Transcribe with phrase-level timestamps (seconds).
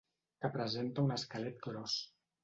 [0.45, 1.99] Que presenta un esquelet gros.